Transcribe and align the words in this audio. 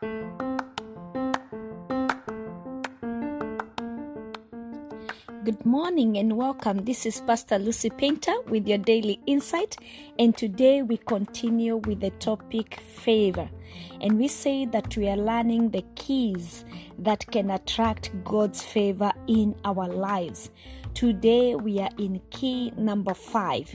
Good 0.00 0.14
morning 5.64 6.18
and 6.18 6.36
welcome. 6.36 6.84
This 6.84 7.04
is 7.04 7.20
Pastor 7.22 7.58
Lucy 7.58 7.90
Painter 7.90 8.40
with 8.42 8.68
your 8.68 8.78
daily 8.78 9.18
insight. 9.26 9.76
And 10.16 10.36
today 10.36 10.82
we 10.82 10.98
continue 10.98 11.78
with 11.78 11.98
the 11.98 12.10
topic 12.10 12.78
favor. 12.80 13.50
And 14.00 14.18
we 14.18 14.28
say 14.28 14.66
that 14.66 14.96
we 14.96 15.08
are 15.08 15.16
learning 15.16 15.70
the 15.70 15.84
keys 15.96 16.64
that 17.00 17.26
can 17.32 17.50
attract 17.50 18.12
God's 18.22 18.62
favor 18.62 19.10
in 19.26 19.56
our 19.64 19.88
lives. 19.88 20.52
Today 20.94 21.56
we 21.56 21.80
are 21.80 21.90
in 21.98 22.20
key 22.30 22.72
number 22.76 23.14
five. 23.14 23.74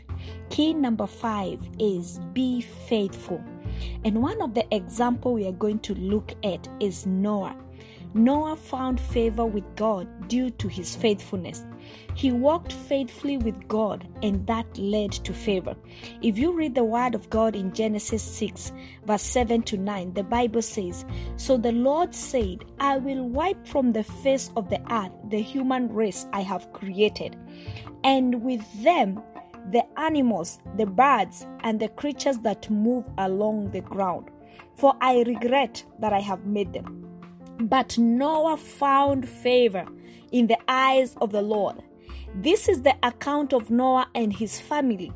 Key 0.49 0.73
number 0.73 1.07
five 1.07 1.59
is 1.79 2.19
be 2.31 2.61
faithful. 2.61 3.43
And 4.03 4.21
one 4.21 4.41
of 4.41 4.53
the 4.53 4.65
example 4.73 5.33
we 5.33 5.47
are 5.47 5.51
going 5.51 5.79
to 5.79 5.95
look 5.95 6.33
at 6.43 6.67
is 6.79 7.05
Noah. 7.05 7.55
Noah 8.15 8.55
found 8.55 8.99
favor 8.99 9.45
with 9.45 9.63
God 9.75 10.27
due 10.27 10.51
to 10.51 10.67
his 10.67 10.95
faithfulness. 10.95 11.65
He 12.13 12.31
walked 12.31 12.71
faithfully 12.71 13.37
with 13.37 13.67
God, 13.67 14.07
and 14.21 14.45
that 14.45 14.77
led 14.77 15.11
to 15.13 15.33
favor. 15.33 15.75
If 16.21 16.37
you 16.37 16.53
read 16.53 16.75
the 16.75 16.83
word 16.83 17.15
of 17.15 17.29
God 17.31 17.55
in 17.55 17.73
Genesis 17.73 18.21
6, 18.21 18.71
verse 19.05 19.23
7 19.23 19.63
to 19.63 19.77
9, 19.77 20.13
the 20.13 20.23
Bible 20.23 20.61
says, 20.61 21.05
So 21.37 21.57
the 21.57 21.71
Lord 21.71 22.13
said, 22.13 22.65
I 22.79 22.97
will 22.97 23.27
wipe 23.27 23.65
from 23.65 23.91
the 23.91 24.03
face 24.03 24.51
of 24.55 24.69
the 24.69 24.79
earth 24.93 25.11
the 25.29 25.41
human 25.41 25.91
race 25.91 26.27
I 26.33 26.41
have 26.41 26.71
created, 26.71 27.35
and 28.03 28.43
with 28.43 28.61
them 28.83 29.23
the 29.71 29.83
animals, 29.97 30.59
the 30.77 30.85
birds, 30.85 31.47
and 31.61 31.79
the 31.79 31.89
creatures 31.89 32.39
that 32.39 32.69
move 32.69 33.05
along 33.17 33.71
the 33.71 33.81
ground. 33.81 34.29
For 34.75 34.95
I 35.01 35.21
regret 35.23 35.83
that 35.99 36.13
I 36.13 36.19
have 36.19 36.45
made 36.45 36.73
them. 36.73 37.07
But 37.59 37.97
Noah 37.97 38.57
found 38.57 39.27
favor 39.27 39.85
in 40.31 40.47
the 40.47 40.57
eyes 40.67 41.15
of 41.21 41.31
the 41.31 41.41
Lord. 41.41 41.81
This 42.35 42.67
is 42.67 42.81
the 42.81 42.95
account 43.03 43.53
of 43.53 43.69
Noah 43.69 44.09
and 44.15 44.33
his 44.33 44.59
family. 44.59 45.13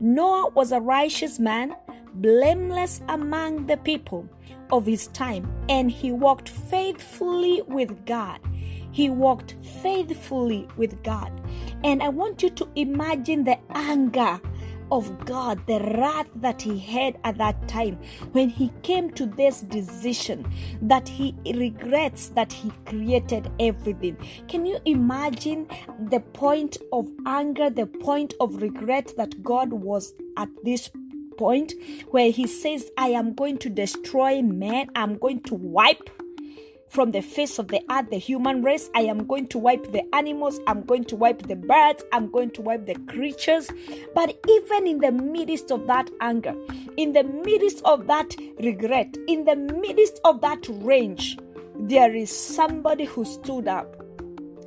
Noah 0.00 0.50
was 0.50 0.70
a 0.70 0.80
righteous 0.80 1.38
man, 1.38 1.74
blameless 2.14 3.00
among 3.08 3.66
the 3.66 3.78
people 3.78 4.28
of 4.70 4.84
his 4.84 5.06
time, 5.08 5.50
and 5.68 5.90
he 5.90 6.12
walked 6.12 6.48
faithfully 6.48 7.62
with 7.62 8.04
God. 8.04 8.38
He 8.92 9.10
walked 9.10 9.54
faithfully 9.82 10.68
with 10.76 11.02
God. 11.02 11.32
And 11.84 12.02
I 12.02 12.08
want 12.08 12.42
you 12.42 12.50
to 12.50 12.68
imagine 12.74 13.44
the 13.44 13.58
anger 13.74 14.40
of 14.90 15.24
God, 15.24 15.66
the 15.66 15.80
wrath 15.98 16.28
that 16.36 16.62
he 16.62 16.78
had 16.78 17.18
at 17.24 17.38
that 17.38 17.68
time 17.68 17.98
when 18.32 18.48
he 18.48 18.72
came 18.82 19.10
to 19.12 19.26
this 19.26 19.60
decision 19.60 20.50
that 20.82 21.08
he 21.08 21.34
regrets 21.54 22.28
that 22.28 22.52
he 22.52 22.72
created 22.86 23.50
everything. 23.60 24.16
Can 24.48 24.64
you 24.64 24.78
imagine 24.84 25.68
the 26.08 26.20
point 26.20 26.78
of 26.92 27.08
anger, 27.26 27.70
the 27.70 27.86
point 27.86 28.34
of 28.40 28.62
regret 28.62 29.12
that 29.16 29.42
God 29.42 29.72
was 29.72 30.14
at 30.36 30.48
this 30.64 30.90
point 31.36 31.74
where 32.10 32.30
he 32.30 32.46
says, 32.46 32.90
I 32.96 33.08
am 33.08 33.34
going 33.34 33.58
to 33.58 33.70
destroy 33.70 34.42
man, 34.42 34.88
I'm 34.94 35.18
going 35.18 35.40
to 35.42 35.54
wipe 35.54 36.10
from 36.88 37.12
the 37.12 37.20
face 37.20 37.58
of 37.58 37.68
the 37.68 37.80
earth, 37.90 38.10
the 38.10 38.18
human 38.18 38.62
race. 38.62 38.90
I 38.94 39.02
am 39.02 39.26
going 39.26 39.46
to 39.48 39.58
wipe 39.58 39.92
the 39.92 40.02
animals, 40.14 40.60
I'm 40.66 40.82
going 40.82 41.04
to 41.04 41.16
wipe 41.16 41.46
the 41.46 41.56
birds, 41.56 42.04
I'm 42.12 42.30
going 42.30 42.50
to 42.52 42.62
wipe 42.62 42.86
the 42.86 42.94
creatures. 43.06 43.68
But 44.14 44.38
even 44.48 44.86
in 44.86 44.98
the 44.98 45.12
midst 45.12 45.70
of 45.70 45.86
that 45.86 46.10
anger, 46.20 46.54
in 46.96 47.12
the 47.12 47.24
midst 47.24 47.82
of 47.84 48.06
that 48.06 48.34
regret, 48.60 49.16
in 49.26 49.44
the 49.44 49.56
midst 49.56 50.20
of 50.24 50.40
that 50.40 50.66
rage, 50.68 51.38
there 51.80 52.14
is 52.14 52.30
somebody 52.30 53.04
who 53.04 53.24
stood 53.24 53.68
up 53.68 54.02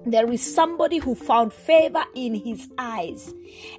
there 0.05 0.31
is 0.31 0.41
somebody 0.41 0.97
who 0.97 1.13
found 1.13 1.53
favor 1.53 2.03
in 2.16 2.33
his 2.33 2.69
eyes. 2.77 3.33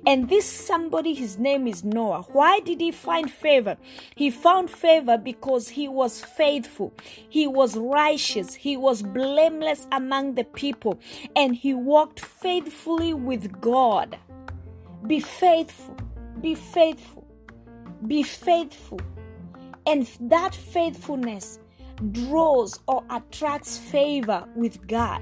And 0.07 0.29
this 0.29 0.45
somebody, 0.45 1.15
his 1.15 1.39
name 1.39 1.67
is 1.67 1.83
Noah. 1.83 2.23
Why 2.33 2.61
did 2.61 2.81
he 2.81 2.93
find 2.93 3.31
favor? 3.31 3.77
He 4.15 4.31
found 4.31 4.71
favor 4.71 5.19
because 5.19 5.71
he 5.71 5.89
was 5.89 6.25
faithful, 6.25 6.93
he 7.29 7.47
was 7.47 7.77
righteous, 7.77 8.55
he 8.55 8.77
was 8.77 9.03
blameless 9.03 9.87
among 9.91 10.35
the 10.35 10.45
people, 10.45 11.01
and 11.35 11.55
he 11.57 11.75
walked 11.75 12.21
faithfully 12.21 13.15
with 13.15 13.61
God. 13.61 14.19
Be 15.07 15.19
faithful, 15.19 15.97
be 16.41 16.55
faithful, 16.55 17.27
be 18.07 18.23
faithful. 18.23 19.01
And 19.85 20.09
that 20.21 20.55
faithfulness 20.55 21.59
draws 22.13 22.79
or 22.87 23.05
attracts 23.11 23.79
favor 23.79 24.45
with 24.55 24.87
God. 24.87 25.21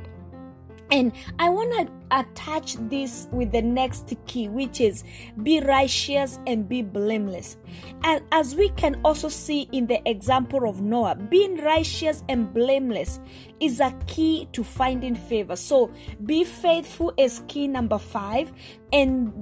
And 0.90 1.12
I 1.38 1.48
want 1.48 1.72
to 1.72 2.18
attach 2.18 2.74
this 2.88 3.28
with 3.30 3.52
the 3.52 3.62
next 3.62 4.12
key, 4.26 4.48
which 4.48 4.80
is 4.80 5.04
be 5.42 5.60
righteous 5.60 6.38
and 6.46 6.68
be 6.68 6.82
blameless. 6.82 7.56
And 8.02 8.24
as 8.32 8.56
we 8.56 8.70
can 8.70 9.00
also 9.04 9.28
see 9.28 9.68
in 9.72 9.86
the 9.86 10.00
example 10.08 10.68
of 10.68 10.80
Noah, 10.80 11.14
being 11.14 11.58
righteous 11.58 12.24
and 12.28 12.52
blameless 12.52 13.20
is 13.60 13.78
a 13.78 13.94
key 14.06 14.48
to 14.52 14.64
finding 14.64 15.14
favor. 15.14 15.54
So 15.54 15.92
be 16.24 16.44
faithful 16.44 17.12
is 17.16 17.42
key 17.46 17.68
number 17.68 17.98
five, 17.98 18.52
and 18.92 19.32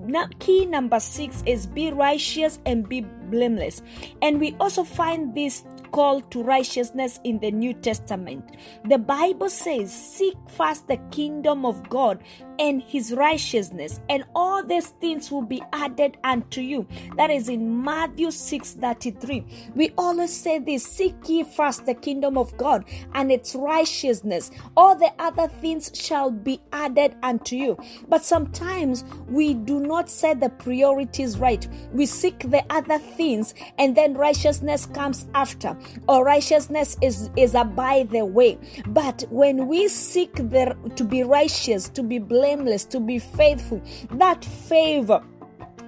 key 0.41 0.67
number 0.67 1.01
six 1.01 1.43
is 1.47 1.67
be 1.67 1.93
righteous 1.93 2.59
and 2.67 2.87
be 2.87 3.01
blameless. 3.31 3.83
And 4.21 4.39
we 4.41 4.55
also 4.61 4.85
find 4.85 5.35
this 5.35 5.65
call 5.91 6.21
to 6.21 6.43
righteousness 6.43 7.21
in 7.25 7.39
the 7.39 7.51
New 7.51 7.75
Testament. 7.75 8.57
The 8.85 8.99
Bible 8.99 9.51
says, 9.51 9.93
Seek 9.93 10.37
first 10.49 10.89
the 10.89 10.99
kingdom 11.11 11.65
of 11.65 11.89
God 11.89 12.23
and 12.59 12.83
his 12.83 13.13
righteousness, 13.13 14.01
and 14.09 14.25
all 14.35 14.65
these 14.65 14.89
things 15.01 15.31
will 15.31 15.43
be 15.43 15.63
added 15.73 16.17
unto 16.25 16.61
you. 16.61 16.87
That 17.17 17.31
is 17.31 17.49
in 17.49 17.83
Matthew 17.83 18.31
6 18.31 18.75
33. 18.75 19.71
We 19.75 19.93
always 19.97 20.35
say 20.35 20.59
this 20.59 20.85
seek 20.85 21.15
ye 21.29 21.45
first 21.45 21.87
the 21.87 21.95
kingdom 21.95 22.37
of 22.37 22.57
God 22.57 22.85
and 23.15 23.31
its 23.31 23.55
righteousness. 23.55 24.51
All 24.77 24.97
the 24.97 25.13
other 25.19 25.49
things 25.49 25.91
shall 25.95 26.31
be 26.31 26.61
added 26.73 27.15
unto 27.23 27.57
you. 27.57 27.79
But 28.09 28.25
sometimes 28.25 29.05
we 29.29 29.55
do 29.55 29.81
not 29.81 30.09
set 30.09 30.41
the 30.41 30.51
priorities 30.51 31.39
right. 31.39 31.67
We 31.93 32.07
seek 32.07 32.39
the 32.51 32.65
other 32.71 32.99
things 32.99 33.55
and 33.79 33.97
then 33.97 34.15
righteousness 34.15 34.87
comes 34.87 35.27
after, 35.35 35.77
or 36.09 36.25
righteousness 36.25 36.97
is, 37.03 37.31
is 37.37 37.55
a 37.55 37.65
by 37.65 38.07
the 38.11 38.25
way. 38.25 38.59
But 38.87 39.25
when 39.31 39.67
we 39.69 39.89
seek 39.89 40.35
the, 40.35 40.77
to 40.97 41.05
be 41.05 41.23
righteous, 41.23 41.89
to 41.91 42.03
be 42.03 42.19
blameless, 42.19 42.85
to 42.87 43.01
be 43.01 43.19
faithful. 43.19 43.83
That 44.13 44.45
favor 44.45 45.23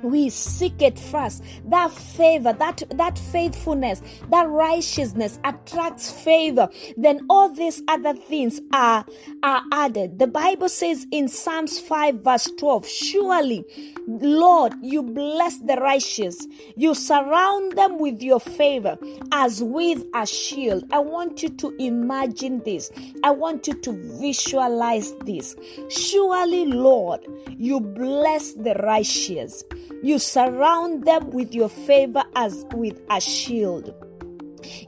we 0.03 0.31
seek 0.31 0.83
it 0.83 0.99
first. 0.99 1.43
That 1.66 1.91
favor 1.91 2.53
that 2.53 2.83
that 2.91 3.19
faithfulness 3.19 4.03
that 4.31 4.49
righteousness 4.49 5.38
attracts 5.44 6.11
favor. 6.11 6.69
Then 6.97 7.27
all 7.28 7.49
these 7.49 7.83
other 7.88 8.15
things 8.15 8.60
are 8.72 9.05
are 9.43 9.62
added. 9.72 10.19
The 10.19 10.27
bible 10.27 10.69
says 10.69 11.06
in 11.10 11.28
psalms 11.28 11.78
5 11.81 12.16
verse 12.22 12.50
12 12.59 12.87
surely 12.87 13.65
lord 14.06 14.75
you 14.83 15.03
bless 15.03 15.59
the 15.59 15.77
righteous. 15.77 16.47
You 16.77 16.94
surround 16.94 17.77
them 17.77 17.99
with 17.99 18.22
your 18.22 18.41
favor 18.41 18.99
as 19.33 19.62
with 19.62 20.05
a 20.15 20.27
shield. 20.27 20.84
I 20.93 20.99
want 20.99 21.43
you 21.43 21.50
to 21.50 21.75
imagine 21.78 22.62
this. 22.65 22.91
I 23.22 23.31
want 23.31 23.66
you 23.66 23.75
to 23.75 23.93
visualize 24.21 25.15
this. 25.25 25.56
Surely 25.89 26.66
lord 26.66 27.27
you 27.59 27.81
bless 27.81 28.53
the 28.55 28.75
righteous 28.75 29.65
you 30.03 30.19
surround 30.19 31.05
them 31.05 31.31
with 31.31 31.55
your 31.55 31.69
favor 31.69 32.25
as 32.37 32.65
with 32.75 33.01
a 33.11 33.21
shield. 33.21 33.95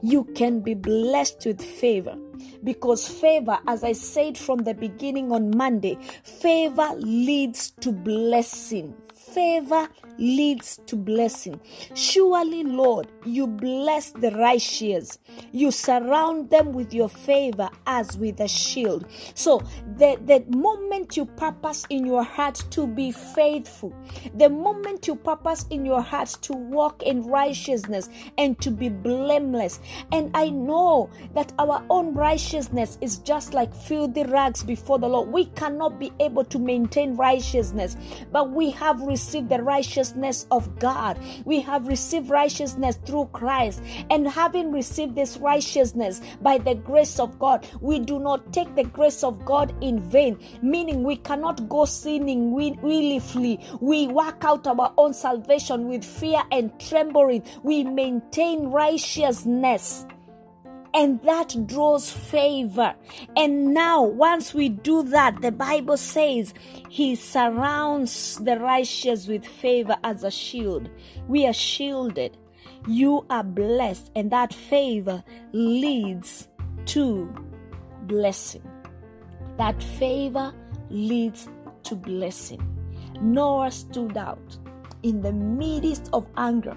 You 0.01 0.23
can 0.35 0.61
be 0.61 0.73
blessed 0.73 1.45
with 1.45 1.61
favor 1.61 2.17
because 2.63 3.07
favor, 3.07 3.57
as 3.67 3.83
I 3.83 3.93
said 3.93 4.37
from 4.37 4.59
the 4.59 4.73
beginning 4.73 5.31
on 5.31 5.55
Monday, 5.55 5.97
favor 6.23 6.91
leads 6.97 7.71
to 7.81 7.91
blessing. 7.91 8.95
Favor 9.33 9.89
leads 10.17 10.79
to 10.85 10.95
blessing. 10.95 11.59
Surely, 11.95 12.63
Lord, 12.63 13.07
you 13.25 13.47
bless 13.47 14.11
the 14.11 14.31
righteous. 14.31 15.17
You 15.51 15.71
surround 15.71 16.49
them 16.51 16.71
with 16.71 16.93
your 16.93 17.09
favor 17.09 17.69
as 17.87 18.15
with 18.17 18.39
a 18.41 18.47
shield. 18.47 19.07
So, 19.33 19.63
the, 19.97 20.19
the 20.25 20.43
moment 20.55 21.17
you 21.17 21.25
purpose 21.25 21.85
in 21.89 22.05
your 22.05 22.23
heart 22.23 22.63
to 22.71 22.85
be 22.85 23.11
faithful, 23.11 23.95
the 24.35 24.49
moment 24.49 25.07
you 25.07 25.15
purpose 25.15 25.65
in 25.69 25.85
your 25.85 26.01
heart 26.01 26.29
to 26.41 26.53
walk 26.53 27.01
in 27.01 27.23
righteousness 27.23 28.09
and 28.37 28.59
to 28.61 28.69
be 28.69 28.89
blameless, 28.89 29.79
and 30.11 30.29
I 30.35 30.49
know 30.49 31.09
that 31.33 31.53
our 31.57 31.83
own 31.89 32.13
righteousness 32.13 32.32
is 33.01 33.17
just 33.19 33.53
like 33.53 33.73
filthy 33.73 34.23
rags 34.23 34.63
before 34.63 34.99
the 34.99 35.07
Lord. 35.07 35.29
We 35.29 35.45
cannot 35.45 35.99
be 35.99 36.11
able 36.19 36.45
to 36.45 36.59
maintain 36.59 37.15
righteousness, 37.15 37.97
but 38.31 38.51
we 38.51 38.71
have 38.71 39.01
received 39.01 39.33
received 39.33 39.49
the 39.49 39.63
righteousness 39.63 40.45
of 40.51 40.79
God. 40.79 41.17
We 41.45 41.61
have 41.61 41.87
received 41.87 42.29
righteousness 42.29 42.97
through 43.05 43.29
Christ. 43.33 43.81
And 44.09 44.27
having 44.27 44.71
received 44.71 45.15
this 45.15 45.37
righteousness 45.37 46.21
by 46.41 46.57
the 46.57 46.75
grace 46.75 47.19
of 47.19 47.39
God, 47.39 47.65
we 47.81 47.99
do 47.99 48.19
not 48.19 48.51
take 48.53 48.75
the 48.75 48.83
grace 48.83 49.23
of 49.23 49.45
God 49.45 49.73
in 49.81 49.99
vain, 49.99 50.37
meaning 50.61 51.03
we 51.03 51.15
cannot 51.17 51.69
go 51.69 51.85
sinning 51.85 52.51
willfully. 52.51 53.59
We 53.79 54.07
work 54.07 54.43
out 54.43 54.67
our 54.67 54.93
own 54.97 55.13
salvation 55.13 55.87
with 55.87 56.03
fear 56.03 56.43
and 56.51 56.77
trembling. 56.79 57.43
We 57.63 57.83
maintain 57.83 58.67
righteousness 58.67 60.05
and 60.93 61.21
that 61.23 61.55
draws 61.65 62.11
favor. 62.11 62.93
And 63.35 63.73
now, 63.73 64.03
once 64.03 64.53
we 64.53 64.69
do 64.69 65.03
that, 65.03 65.41
the 65.41 65.51
Bible 65.51 65.97
says 65.97 66.53
He 66.89 67.15
surrounds 67.15 68.37
the 68.37 68.59
righteous 68.59 69.27
with 69.27 69.45
favor 69.45 69.97
as 70.03 70.23
a 70.23 70.31
shield. 70.31 70.89
We 71.27 71.47
are 71.47 71.53
shielded. 71.53 72.37
You 72.87 73.25
are 73.29 73.43
blessed, 73.43 74.11
and 74.15 74.29
that 74.31 74.53
favor 74.53 75.23
leads 75.51 76.49
to 76.85 77.33
blessing. 78.03 78.63
That 79.57 79.81
favor 79.81 80.53
leads 80.89 81.47
to 81.83 81.95
blessing. 81.95 82.61
Noah 83.21 83.71
stood 83.71 84.17
out 84.17 84.57
in 85.03 85.21
the 85.21 85.31
midst 85.31 86.09
of 86.13 86.27
anger 86.37 86.75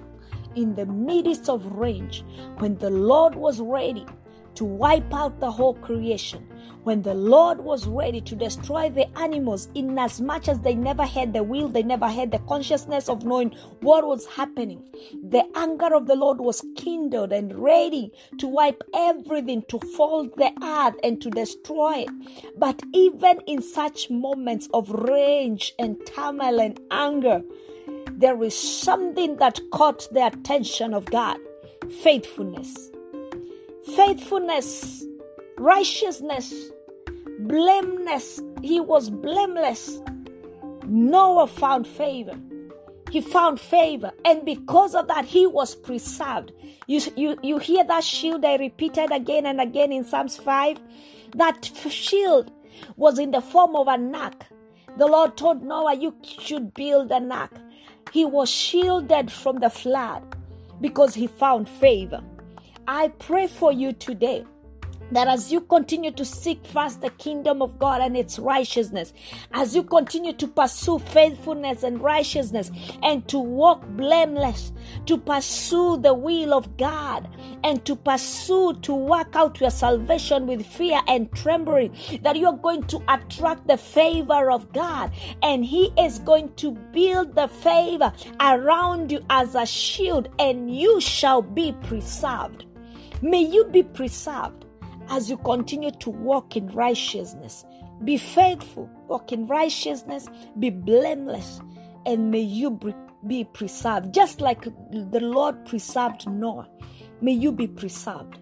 in 0.57 0.75
the 0.75 0.87
midst 0.87 1.49
of 1.49 1.65
rage, 1.77 2.25
when 2.59 2.77
the 2.79 2.91
Lord 2.91 3.35
was 3.35 3.61
ready 3.61 4.07
to 4.55 4.65
wipe 4.65 5.13
out 5.13 5.39
the 5.39 5.51
whole 5.51 5.75
creation, 5.75 6.43
when 6.83 7.03
the 7.03 7.15
Lord 7.15 7.61
was 7.61 7.87
ready 7.87 8.21
to 8.23 8.35
destroy 8.35 8.89
the 8.89 9.07
animals, 9.19 9.69
in 9.75 9.99
as 9.99 10.21
much 10.21 10.49
as 10.49 10.61
they 10.61 10.75
never 10.75 11.05
had 11.05 11.33
the 11.33 11.43
will, 11.43 11.69
they 11.69 11.83
never 11.83 12.09
had 12.09 12.31
the 12.31 12.39
consciousness 12.41 13.09
of 13.09 13.25
knowing 13.25 13.51
what 13.81 14.07
was 14.07 14.25
happening. 14.27 14.83
The 15.29 15.45
anger 15.57 15.95
of 15.95 16.07
the 16.07 16.15
Lord 16.15 16.41
was 16.41 16.65
kindled 16.77 17.33
and 17.33 17.55
ready 17.55 18.13
to 18.39 18.47
wipe 18.47 18.83
everything, 18.95 19.63
to 19.69 19.79
fold 19.79 20.31
the 20.37 20.53
earth 20.63 20.95
and 21.05 21.21
to 21.21 21.29
destroy 21.29 22.07
it. 22.07 22.57
But 22.57 22.81
even 22.95 23.41
in 23.47 23.61
such 23.63 24.09
moments 24.09 24.69
of 24.73 24.89
rage 24.91 25.75
and 25.79 25.99
turmoil 26.07 26.61
and 26.61 26.81
anger, 26.91 27.43
there 28.17 28.43
is 28.43 28.57
something 28.57 29.37
that 29.37 29.61
caught 29.73 30.09
the 30.11 30.27
attention 30.27 30.95
of 30.95 31.05
God 31.07 31.39
faithfulness. 32.03 32.91
Faithfulness, 33.95 35.05
righteousness, 35.59 36.53
blameless. 37.41 38.41
He 38.63 38.81
was 38.81 39.11
blameless. 39.11 40.01
Noah 40.87 41.47
found 41.47 41.87
favor. 41.87 42.39
He 43.11 43.21
found 43.21 43.61
favor, 43.61 44.11
and 44.25 44.45
because 44.45 44.95
of 44.95 45.07
that, 45.07 45.25
he 45.25 45.47
was 45.47 45.77
preserved. 45.77 46.53
You, 46.89 47.01
you, 47.17 47.39
you 47.43 47.59
hear 47.59 47.85
that 47.85 48.03
shield 48.03 48.45
I 48.45 48.57
repeated 48.57 49.13
again 49.13 49.47
and 49.47 49.61
again 49.61 49.93
in 49.93 50.05
Psalms 50.05 50.37
5? 50.37 50.81
That 51.37 51.65
shield 51.89 52.51
was 52.97 53.19
in 53.19 53.31
the 53.31 53.41
form 53.41 53.77
of 53.77 53.87
an 53.87 54.15
ark. 54.15 54.47
The 54.97 55.07
Lord 55.07 55.37
told 55.37 55.63
Noah, 55.63 55.95
You 55.95 56.17
should 56.23 56.75
build 56.75 57.13
an 57.13 57.31
ark. 57.31 57.53
He 58.13 58.25
was 58.25 58.49
shielded 58.49 59.31
from 59.31 59.61
the 59.61 59.71
flood 59.71 60.23
because 60.81 61.15
he 61.15 61.27
found 61.27 61.69
favor. 61.69 62.23
I 62.89 63.09
pray 63.09 63.47
for 63.47 63.73
you 63.73 63.93
today 63.93 64.45
that 65.13 65.29
as 65.29 65.53
you 65.53 65.61
continue 65.61 66.11
to 66.11 66.25
seek 66.25 66.65
first 66.67 67.01
the 67.01 67.11
kingdom 67.11 67.63
of 67.63 67.79
God 67.79 68.01
and 68.01 68.17
its 68.17 68.39
righteousness, 68.39 69.13
as 69.53 69.75
you 69.75 69.83
continue 69.83 70.33
to 70.35 70.47
pursue 70.47 70.99
faithfulness 70.99 71.83
and 71.83 72.01
righteousness 72.01 72.71
and 73.03 73.27
to 73.29 73.39
walk 73.39 73.87
blameless, 73.91 74.73
to 75.07 75.17
pursue 75.19 75.99
the 75.99 76.15
will 76.15 76.55
of 76.55 76.77
God 76.77 77.29
and 77.65 77.85
to 77.85 77.97
pursue 77.97 78.75
to 78.83 78.95
work 78.95 79.35
out 79.37 79.61
your 79.61 79.71
salvation 79.71 80.47
with 80.47 80.67
fear 80.67 81.01
and 81.09 81.33
trembling, 81.33 81.97
that 82.23 82.37
you're 82.37 82.53
going 82.53 82.83
to 82.85 83.03
attract 83.09 83.67
the 83.67 83.77
favor 83.77 84.51
of 84.51 84.73
God 84.73 85.13
and 85.43 85.65
He 85.65 85.93
is 85.99 86.19
going 86.21 86.53
to 86.55 86.73
build 86.93 87.35
the 87.35 87.49
favor 87.49 88.13
around 88.41 89.13
you 89.13 89.21
as 89.31 89.55
a 89.55 89.67
shield 89.67 90.29
and 90.39 90.75
you 90.75 91.01
shall 91.01 91.43
be 91.43 91.73
preserved. 91.85 92.65
May 93.23 93.43
you 93.43 93.65
be 93.65 93.83
preserved 93.83 94.66
as 95.09 95.31
you 95.31 95.37
continue 95.39 95.91
to 95.91 96.11
walk 96.11 96.57
in 96.57 96.69
righteousness. 96.69 97.65
Be 98.05 98.17
faithful, 98.17 98.91
walk 99.09 99.33
in 99.33 99.47
righteousness, 99.47 100.27
be 100.59 100.71
blameless, 100.71 101.61
and 102.05 102.31
may 102.31 102.41
you 102.41 102.79
be 103.27 103.45
preserved. 103.45 104.13
Just 104.13 104.41
like 104.41 104.65
the 104.65 105.21
Lord 105.21 105.65
preserved 105.65 106.29
Noah, 106.29 106.69
may 107.21 107.33
you 107.33 107.53
be 107.53 107.67
preserved. 107.67 108.39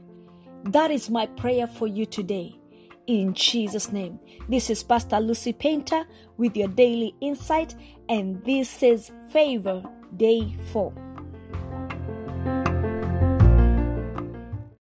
That 0.64 0.90
is 0.90 1.10
my 1.10 1.26
prayer 1.26 1.66
for 1.66 1.86
you 1.86 2.06
today. 2.06 2.58
In 3.06 3.34
Jesus' 3.34 3.92
name. 3.92 4.18
This 4.48 4.70
is 4.70 4.82
Pastor 4.82 5.20
Lucy 5.20 5.52
Painter 5.52 6.04
with 6.38 6.56
your 6.56 6.68
daily 6.68 7.14
insight, 7.20 7.74
and 8.08 8.42
this 8.44 8.82
is 8.82 9.12
Favor 9.30 9.82
Day 10.16 10.56
4. 10.72 11.03